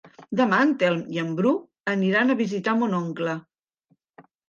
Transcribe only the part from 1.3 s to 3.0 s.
Bru aniran a visitar